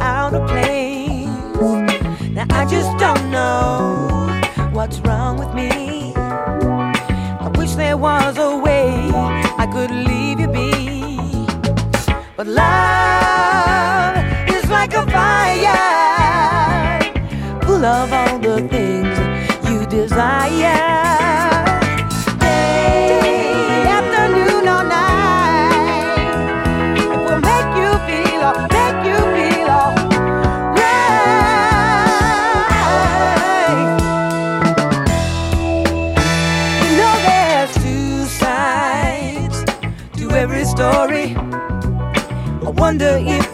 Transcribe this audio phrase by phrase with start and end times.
[0.00, 0.65] Out of place.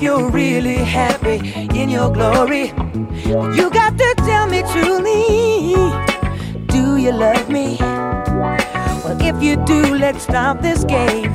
[0.03, 1.39] You're really happy
[1.79, 2.73] in your glory.
[3.57, 5.95] You got to tell me truly,
[6.67, 7.77] do you love me?
[7.79, 11.33] Well, if you do, let's stop this game.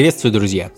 [0.00, 0.70] Приветствую, друзья!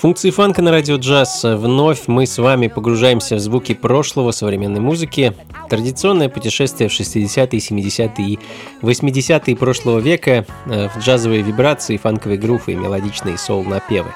[0.00, 1.44] Функции фанка на радио джаз.
[1.44, 5.32] Вновь мы с вами погружаемся в звуки прошлого современной музыки.
[5.70, 8.38] Традиционное путешествие в 60-е, 70-е и
[8.82, 14.12] 80-е прошлого века э, в джазовые вибрации, фанковые груфы и мелодичные соул-напевы.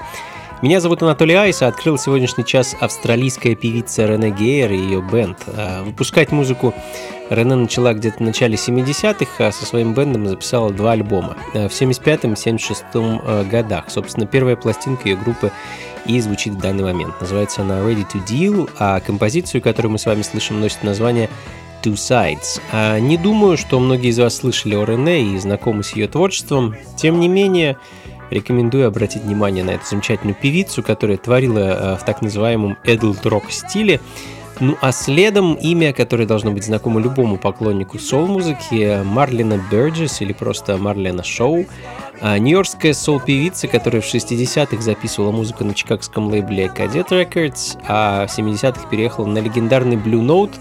[0.63, 5.39] Меня зовут Анатолий Айс, а открыл сегодняшний час австралийская певица Рене Гейер и ее бенд.
[5.47, 6.75] А выпускать музыку
[7.31, 11.73] Рене начала где-то в начале 70-х, а со своим бендом записала два альбома э, в
[11.73, 13.87] 75-м и 76-м э, годах.
[13.89, 15.51] Собственно, первая пластинка ее группы
[16.05, 17.19] и звучит в данный момент.
[17.23, 21.31] Называется она Ready to Deal, а композицию, которую мы с вами слышим, носит название
[21.83, 22.61] Two Sides.
[22.71, 26.75] А не думаю, что многие из вас слышали о Рене и знакомы с ее творчеством.
[26.97, 27.79] Тем не менее,
[28.31, 33.51] рекомендую обратить внимание на эту замечательную певицу, которая творила э, в так называемом adult rock
[33.51, 34.01] стиле.
[34.61, 40.77] Ну а следом имя, которое должно быть знакомо любому поклоннику соул-музыки, Марлина Берджес или просто
[40.77, 41.65] Марлена Шоу.
[42.21, 48.39] А, нью-йоркская соул-певица, которая в 60-х записывала музыку на чикагском лейбле Cadet Records, а в
[48.39, 50.53] 70-х переехала на легендарный Blue Note,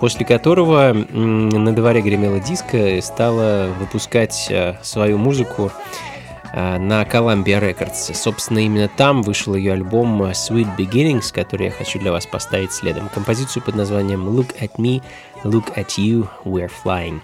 [0.00, 6.11] после которого на дворе гремела диско и стала выпускать а, свою музыку Э,
[6.54, 8.14] на Columbia Records.
[8.14, 13.08] Собственно, именно там вышел ее альбом Sweet Beginnings, который я хочу для вас поставить следом.
[13.08, 15.02] Композицию под названием Look at Me,
[15.44, 17.20] Look at You, We're Flying.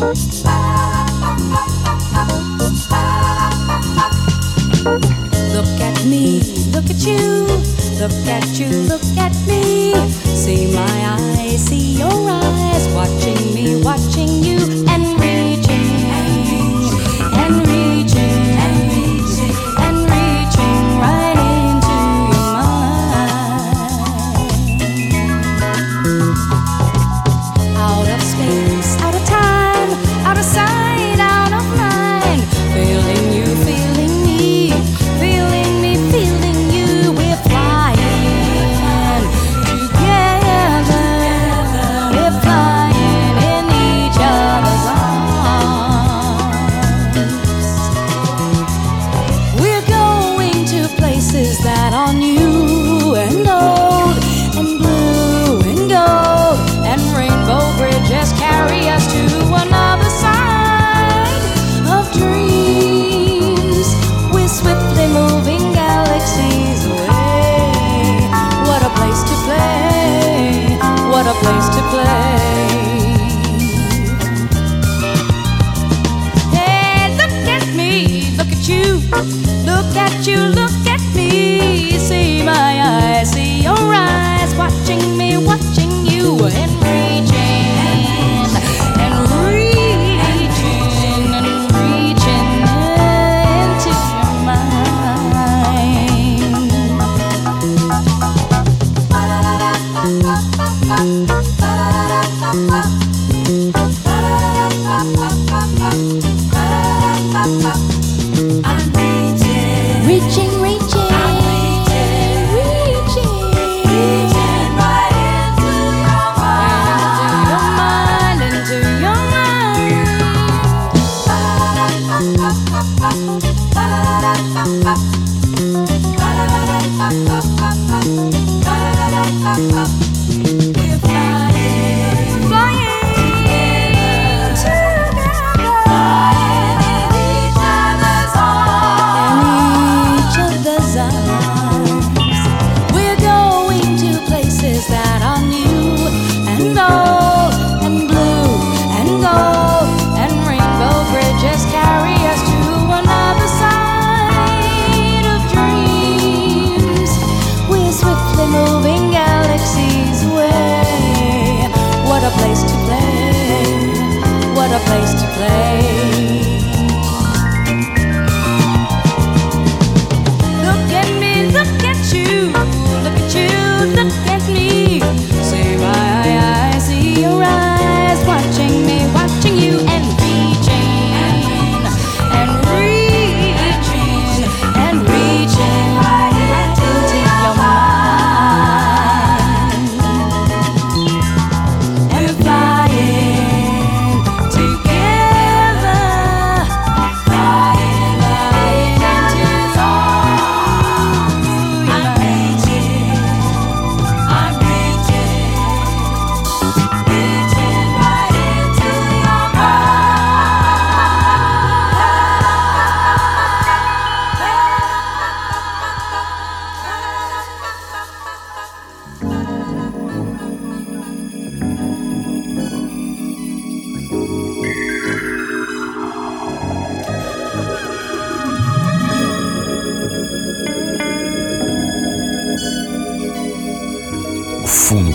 [0.00, 0.77] Look
[8.08, 9.94] look at you, look at me.
[10.34, 14.58] See my eyes, see your eyes, watching me, watching you,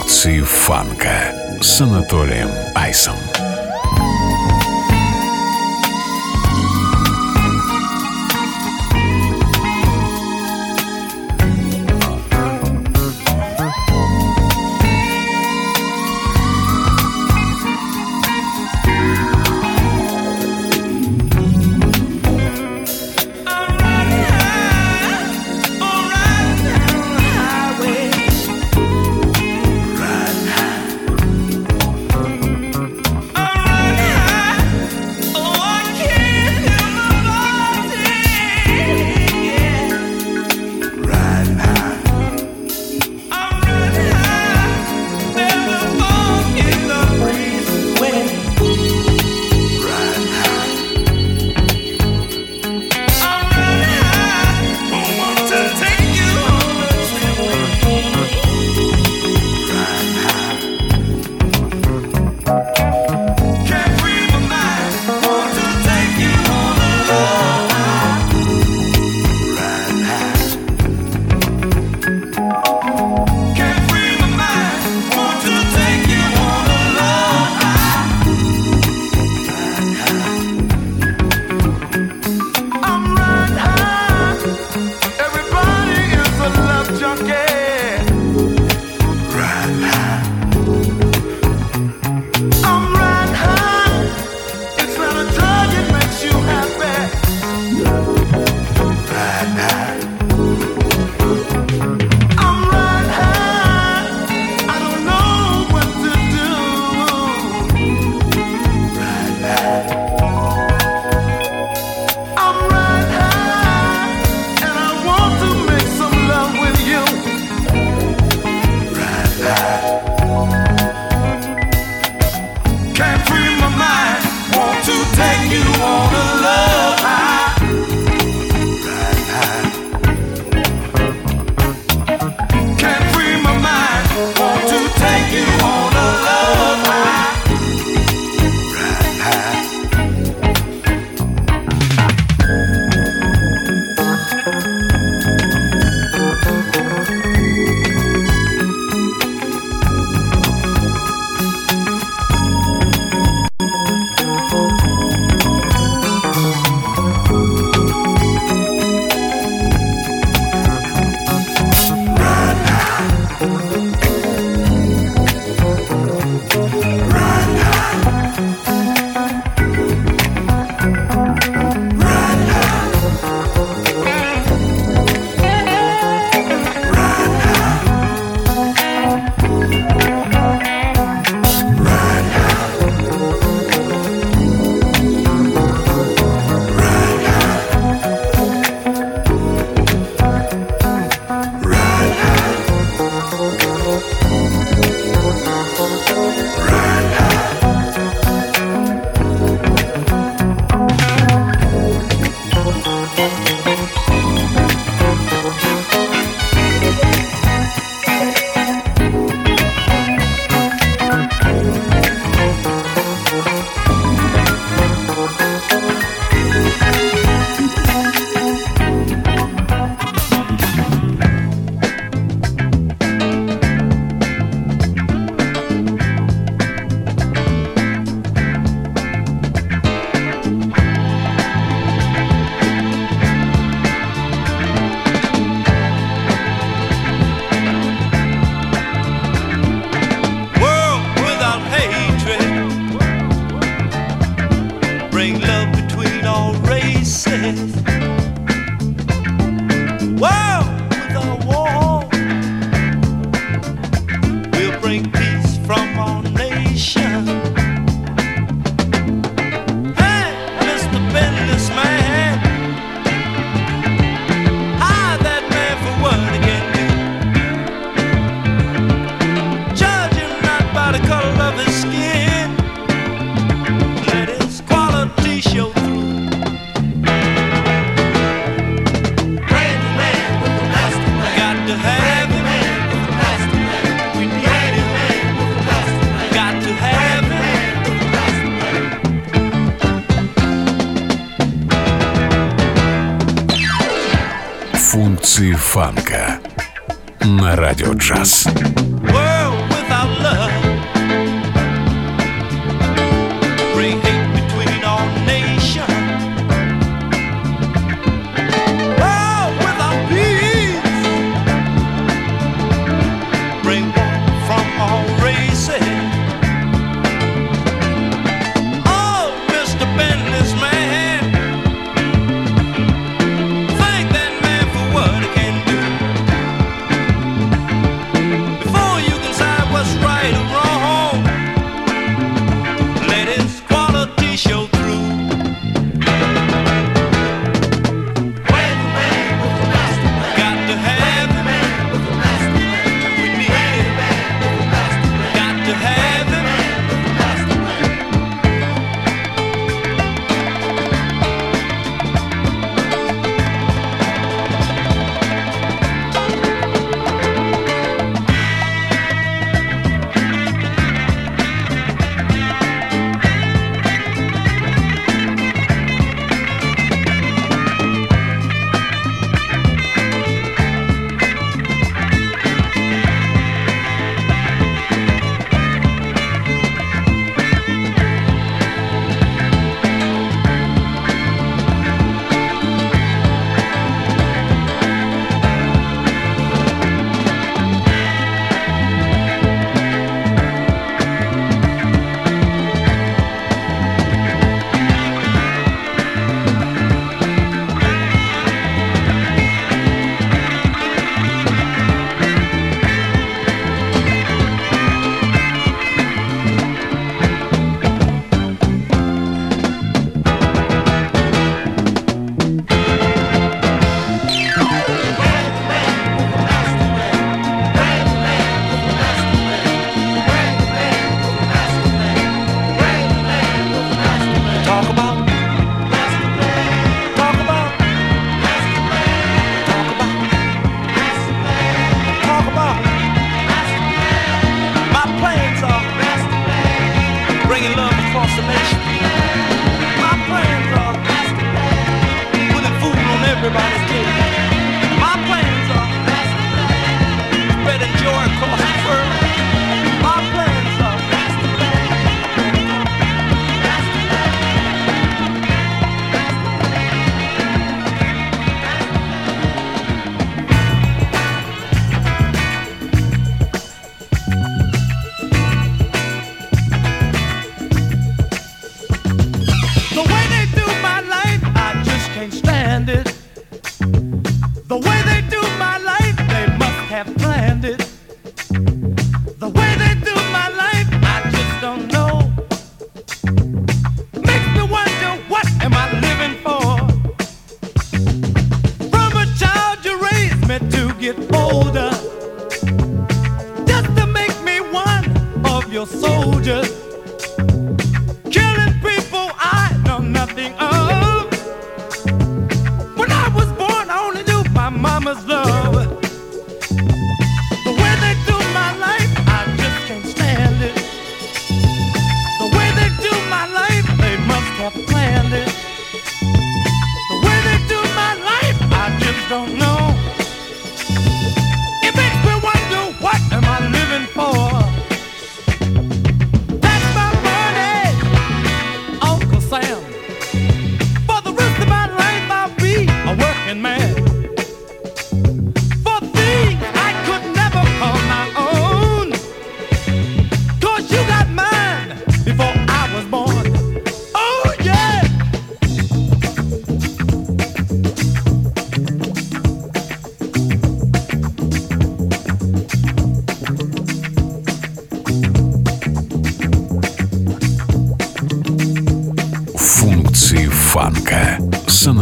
[0.04, 3.23] and Функции фанка с Анатолием Айсом.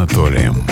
[0.02, 0.72] And condemned.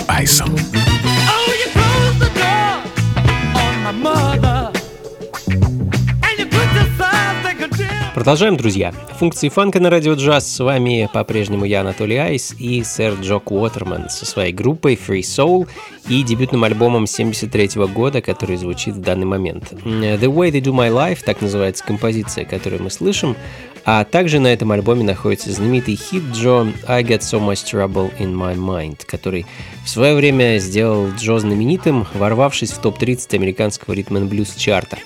[8.20, 8.92] Продолжаем, друзья.
[9.18, 10.46] Функции фанка на радио джаз.
[10.46, 15.66] С вами по-прежнему я, Анатолий Айс, и сэр Джок Уотерман со своей группой Free Soul
[16.06, 19.72] и дебютным альбомом 73 года, который звучит в данный момент.
[19.72, 23.36] The Way They Do My Life, так называется композиция, которую мы слышим,
[23.84, 28.34] а также на этом альбоме находится знаменитый хит Джо «I Get So Much Trouble In
[28.34, 29.46] My Mind», который
[29.84, 34.98] в свое время сделал Джо знаменитым, ворвавшись в топ-30 американского ритм н блюз чарта.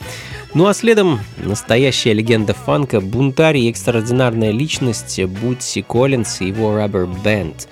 [0.55, 7.13] Ну а следом настоящая легенда фанка, бунтарь и экстраординарная личность Бутси Коллинс и его Rubber
[7.25, 7.67] Band.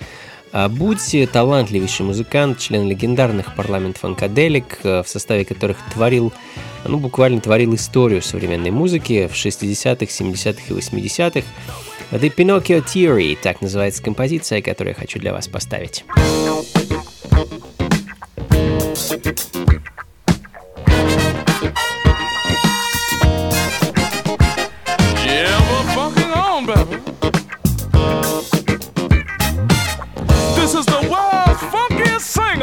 [0.52, 6.30] А Бутси– талантливейший музыкант, член легендарных парламент Фанкаделик, в составе которых творил,
[6.84, 11.46] ну буквально творил историю современной музыки в 60-х, 70-х и 80-х.
[12.10, 16.04] The Pinocchio Theory, так называется композиция, которую я хочу для вас поставить.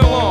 [0.01, 0.28] Along.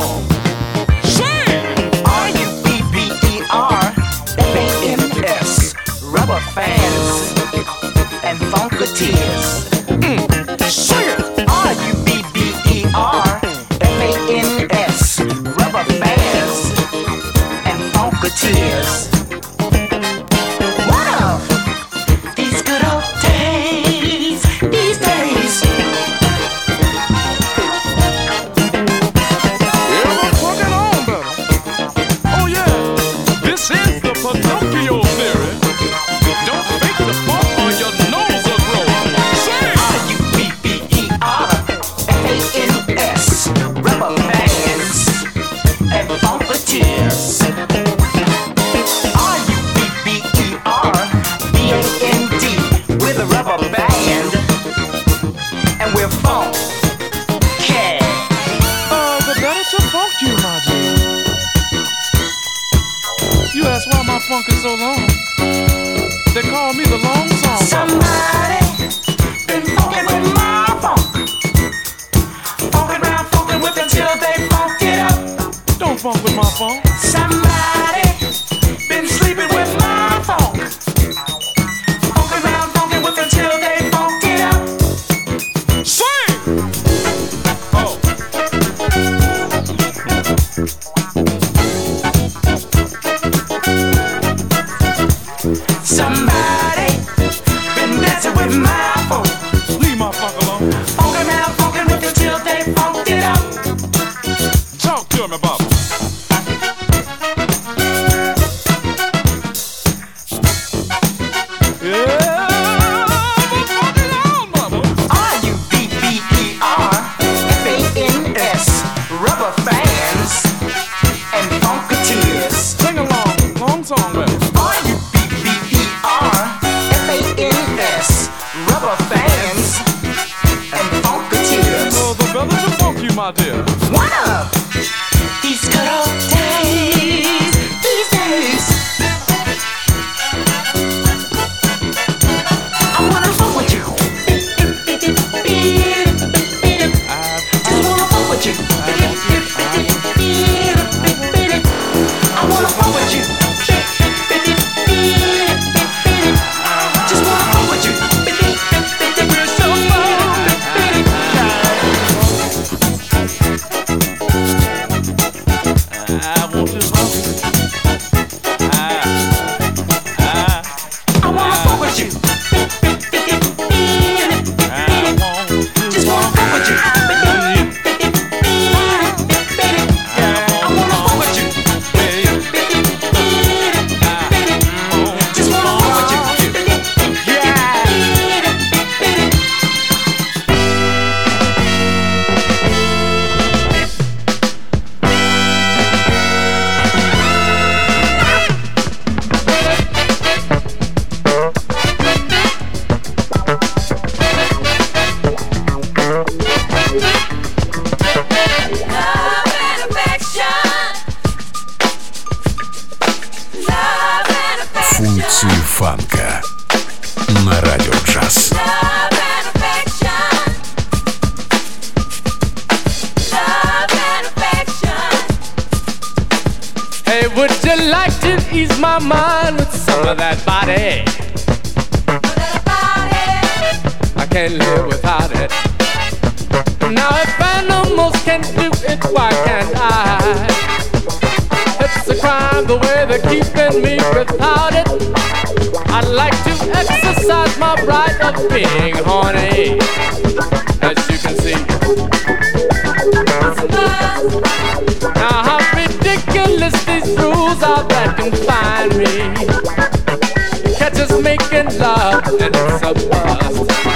[255.15, 260.75] Now how ridiculous these rules are that confine me.
[260.75, 263.88] Catch us making love and it's a bust.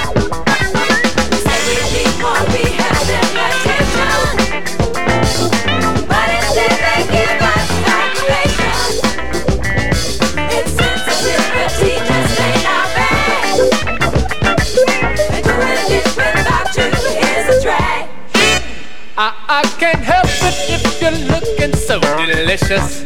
[22.57, 23.01] delicious.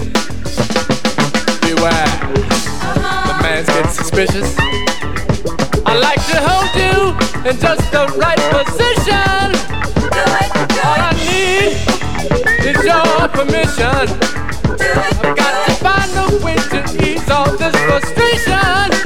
[1.62, 2.08] Beware,
[3.28, 4.56] the man's getting suspicious.
[5.86, 7.16] I like to hold you
[7.50, 9.54] in just the right position.
[9.96, 11.72] Do it, do All I need
[12.66, 14.20] is your permission.
[14.76, 18.97] Do it, I've got to find a way to ease all this frustration.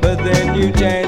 [0.00, 1.03] but then you change.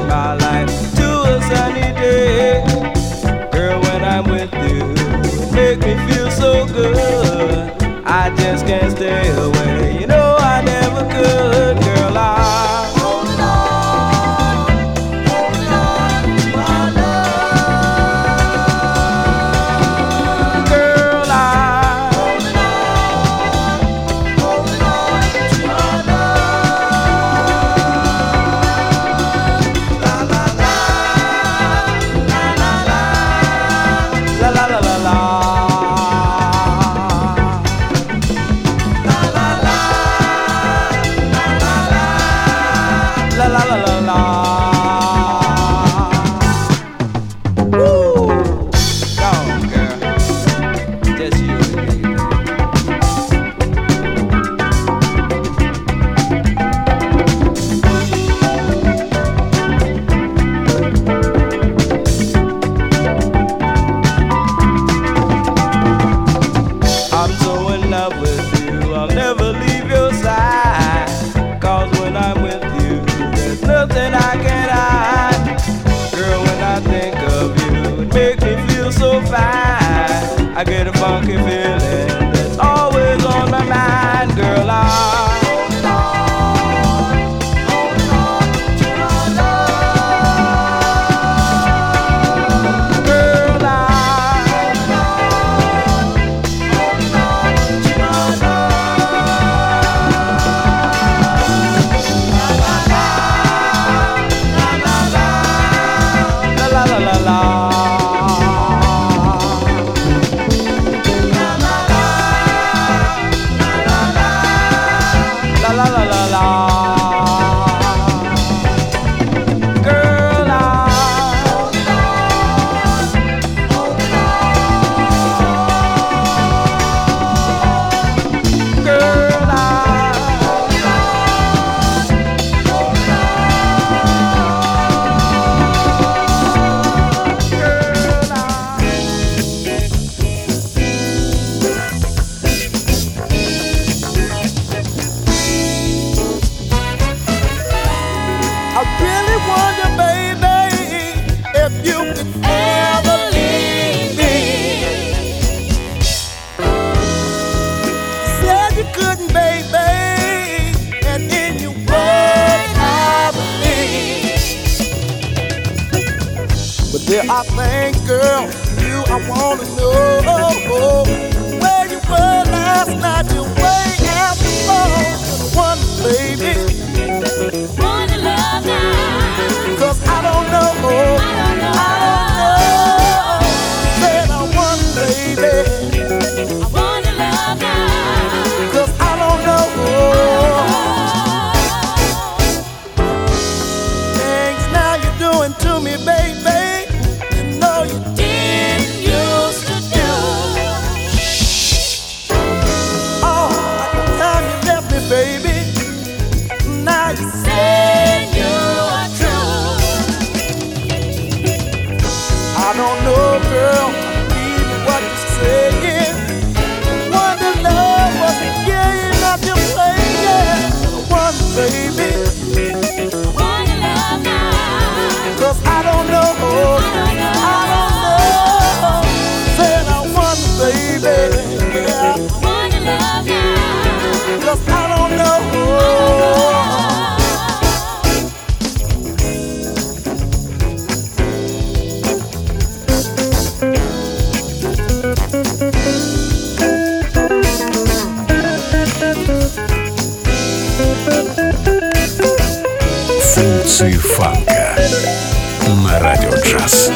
[256.66, 256.95] Радио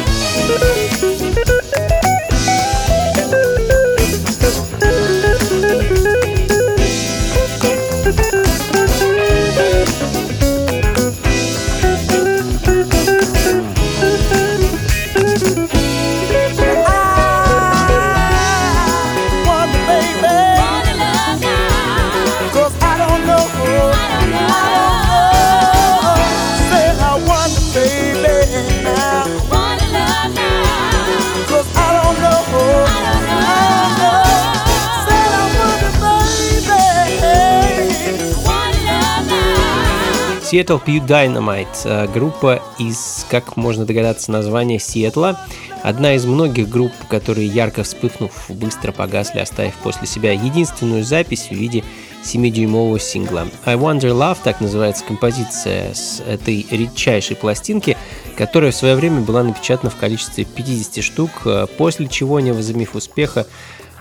[40.51, 41.67] Seattle Pew Dynamite.
[41.85, 45.39] э, Группа из, как можно догадаться, названия Сиэтла.
[45.81, 51.53] Одна из многих групп, которые, ярко вспыхнув, быстро погасли, оставив после себя единственную запись в
[51.53, 51.85] виде
[52.25, 53.47] 7-дюймового сингла.
[53.63, 57.95] I Wonder Love, так называется композиция с этой редчайшей пластинки,
[58.35, 62.93] которая в свое время была напечатана в количестве 50 штук, э, после чего, не возымев
[62.95, 63.47] успеха,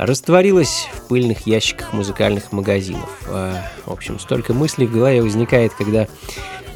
[0.06, 3.10] растворилась в пыльных ящиках музыкальных магазинов.
[3.26, 3.54] Э,
[3.86, 6.06] В общем, столько мыслей в голове возникает, когда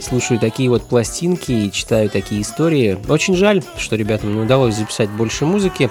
[0.00, 2.98] слушаю такие вот пластинки и читаю такие истории.
[3.08, 5.90] Очень жаль, что ребятам не удалось записать больше музыки.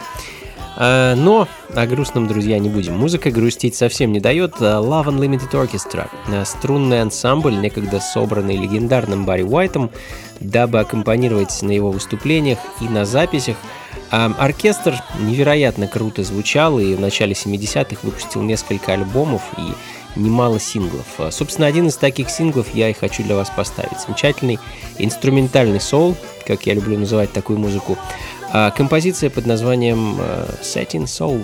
[0.75, 2.97] А, Но о грустном, друзья, не будем.
[2.97, 4.55] Музыка грустить совсем не дает.
[4.59, 6.09] А, Love Unlimited Orchestra.
[6.27, 9.89] а, Струнный ансамбль, некогда собранный легендарным Барри Уайтом,
[10.39, 13.55] дабы аккомпанировать на его выступлениях и на записях.
[14.15, 21.07] А, Оркестр невероятно круто звучал и в начале 70-х выпустил несколько альбомов и немало синглов.
[21.17, 23.99] А, Собственно, один из таких синглов я и хочу для вас поставить.
[24.05, 24.59] Замечательный
[24.99, 27.97] инструментальный соул, как я люблю называть такую музыку.
[28.51, 31.43] А, Композиция под названием э, Satin Soul.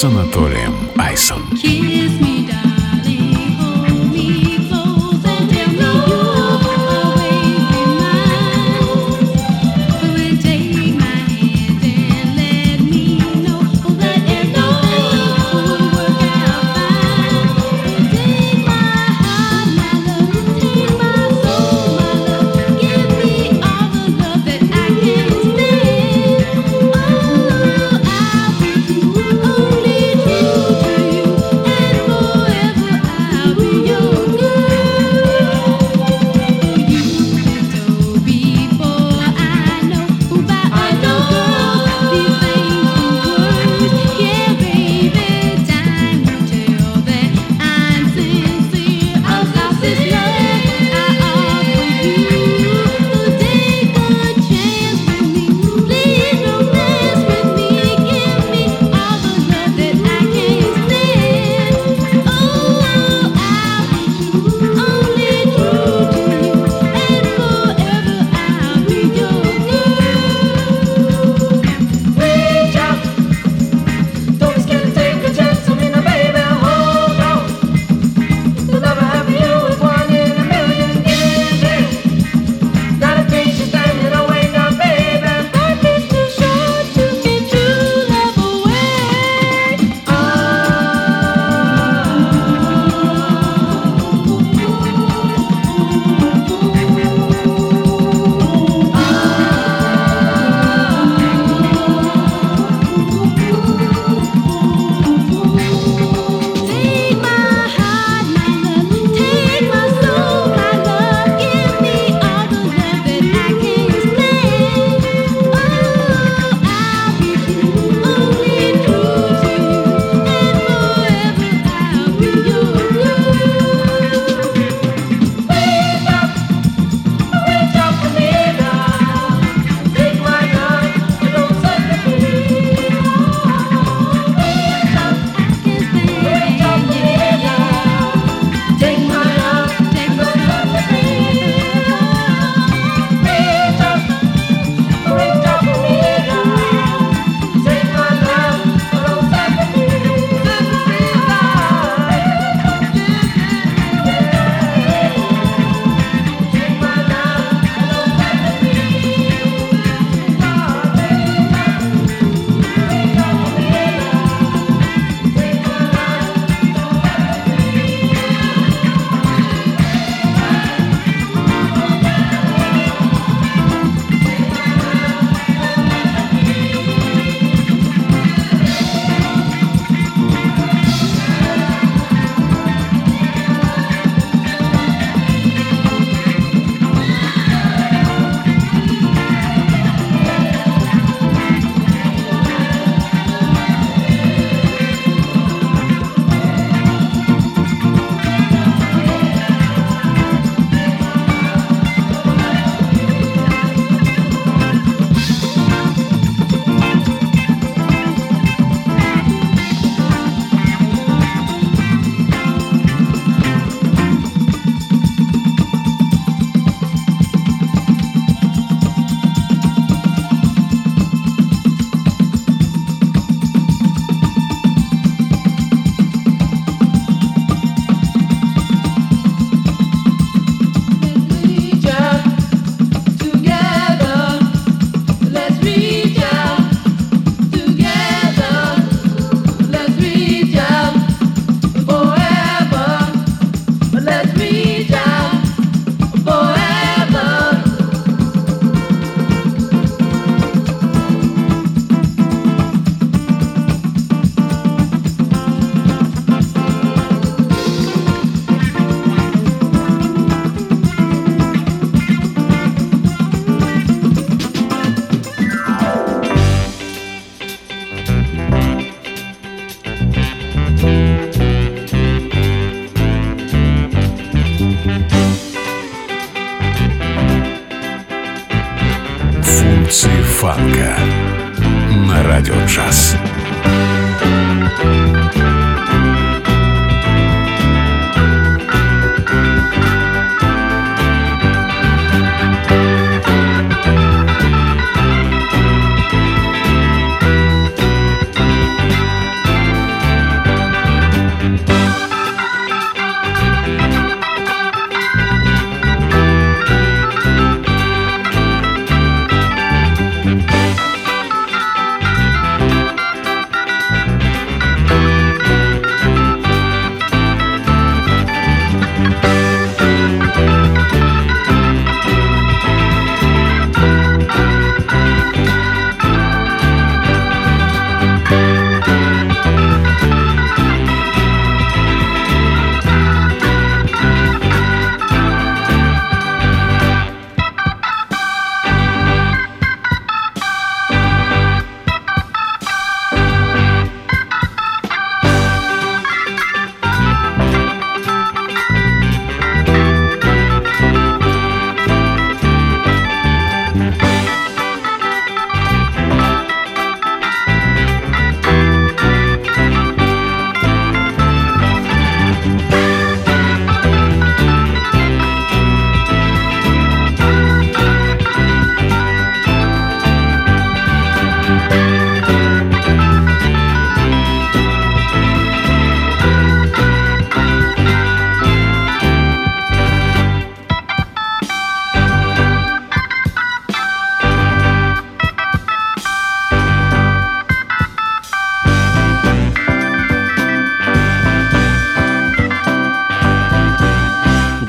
[0.00, 1.59] С Анатолием Айсом.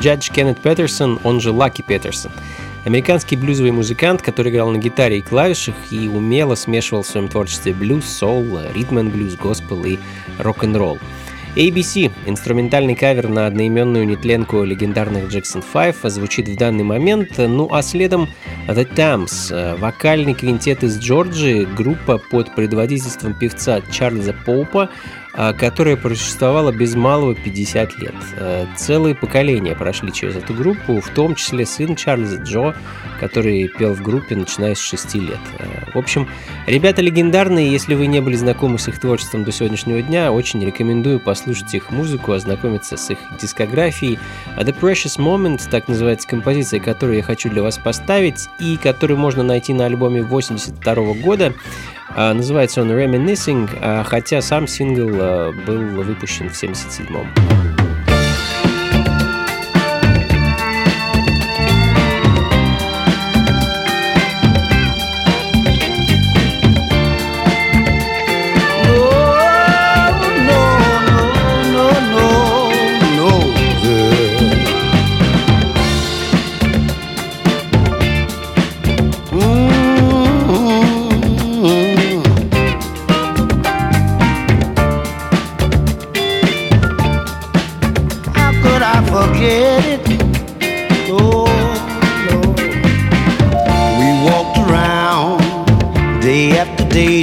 [0.02, 2.32] Джадж Кеннет Петерсон, он же Лаки Петерсон.
[2.84, 7.72] Американский блюзовый музыкант, который играл на гитаре и клавишах и умело смешивал в своем творчестве
[7.72, 9.98] блюз, соул, ритм and блюз, госпел и
[10.40, 10.98] рок-н-ролл.
[11.54, 17.82] ABC, инструментальный кавер на одноименную нетленку легендарных Jackson 5, звучит в данный момент, ну а
[17.82, 18.28] следом
[18.66, 26.72] The Tams, вокальный квинтет из Джорджии, группа под предводительством певца Чарльза Поупа, а, которая просуществовала
[26.72, 28.14] без малого 50 лет.
[28.36, 32.74] Э, Целые поколения прошли через эту группу, в том числе сын Чарльза Джо,
[33.18, 35.38] который пел в группе начиная с 6 лет.
[35.58, 36.28] Э, В общем,
[36.66, 41.18] ребята легендарные, если вы не были знакомы с их творчеством до сегодняшнего дня, очень рекомендую
[41.18, 44.18] послушать их музыку, ознакомиться с их дискографией.
[44.56, 49.18] А The Precious Moment, так называется композиция, которую я хочу для вас поставить, и которую
[49.18, 51.54] можно найти на альбоме 82 года.
[52.14, 57.26] А, Называется он Reminiscing, а, хотя сам сингл а, был выпущен в 77-м.
[57.36, 57.51] How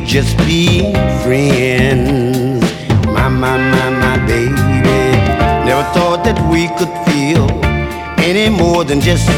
[0.10, 0.92] just be
[1.22, 2.64] friends.
[3.06, 4.56] My, my, my, my baby.
[5.68, 7.46] Never thought that we could feel
[8.20, 9.30] any more than just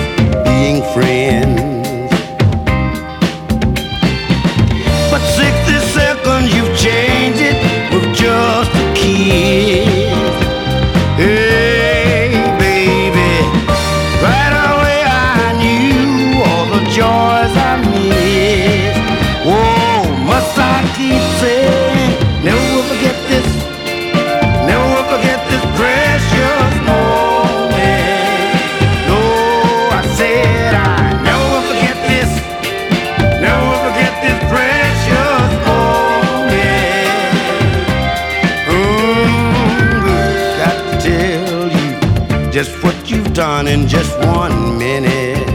[43.41, 45.47] done in just one minute.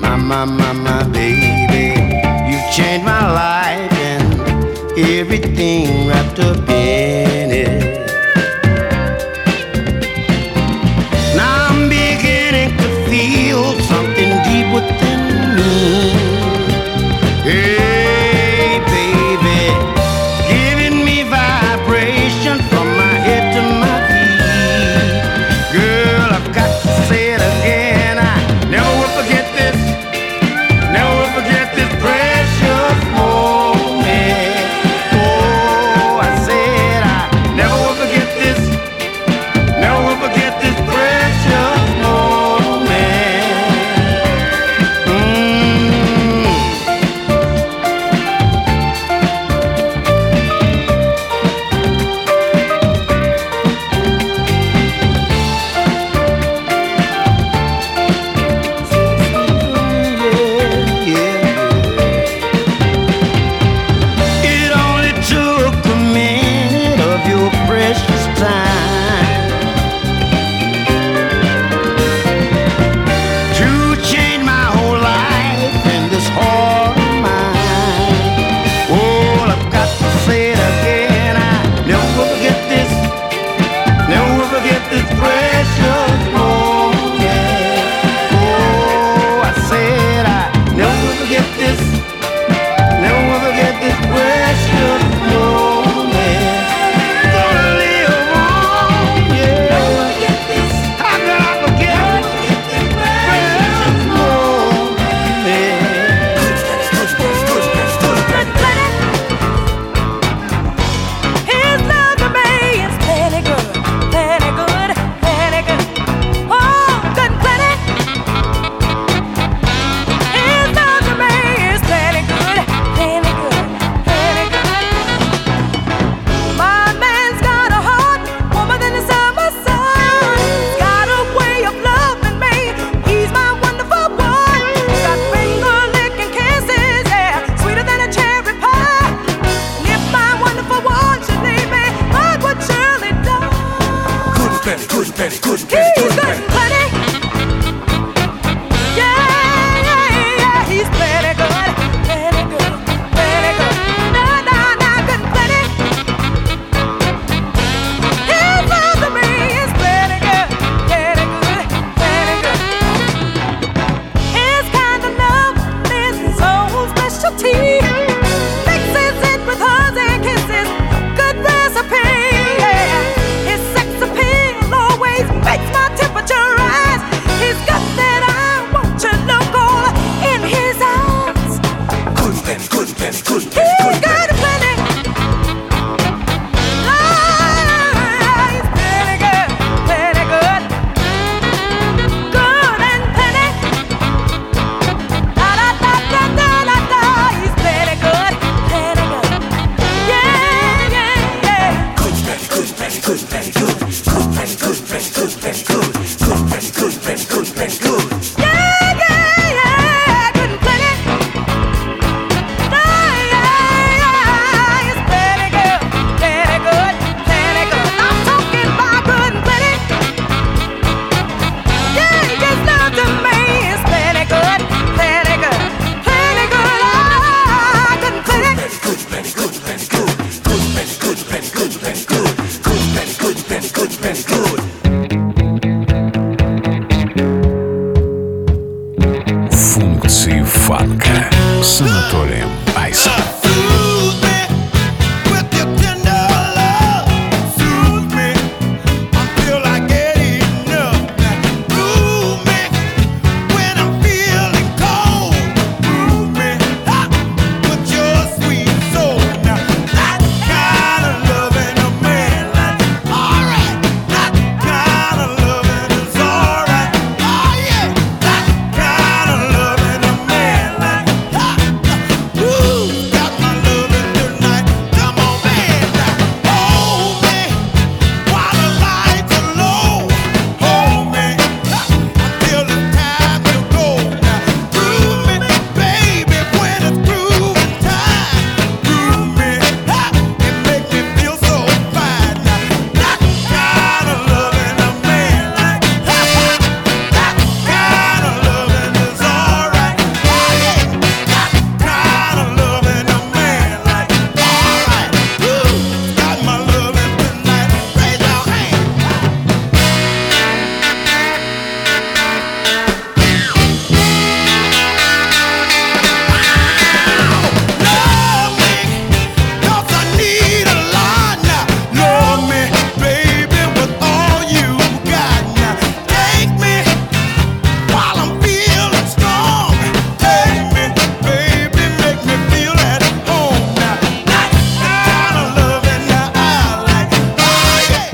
[0.00, 1.88] My, my, my, my baby,
[2.48, 6.81] you've changed my life and everything wrapped up in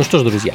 [0.04, 0.54] что ж, друзья,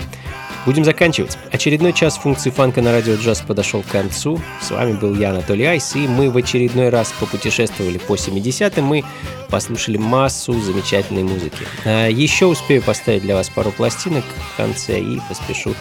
[0.65, 1.37] будем заканчивать.
[1.51, 4.39] Очередной час функции фанка на радио джаз подошел к концу.
[4.61, 8.85] С вами был я, Анатолий Айс, и мы в очередной раз попутешествовали по 70-м.
[8.85, 9.03] Мы
[9.49, 11.65] послушали массу замечательной музыки.
[11.85, 14.23] А Еще успею поставить для вас пару пластинок
[14.53, 15.75] в конце и поспешу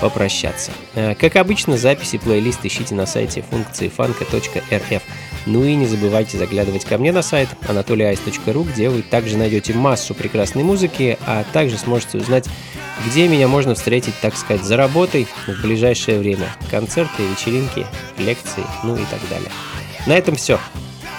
[0.00, 0.70] попрощаться.
[0.94, 5.02] А, Как обычно, записи и плейлист ищите на сайте функции фанка.рф.
[5.48, 10.14] Ну и не забывайте заглядывать ко мне на сайт anatolyice.ru, где вы также найдете массу
[10.14, 12.46] прекрасной музыки, а также сможете узнать,
[13.06, 16.54] где меня можно встретить, так сказать, за работой в ближайшее время.
[16.70, 17.86] Концерты, вечеринки,
[18.18, 19.50] лекции, ну и так далее.
[20.06, 20.60] На этом все.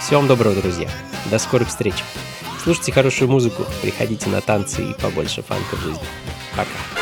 [0.00, 0.88] Всего вам доброго, друзья.
[1.28, 1.96] До скорых встреч.
[2.62, 6.04] Слушайте хорошую музыку, приходите на танцы и побольше фанка в жизни.
[6.52, 6.99] Пока.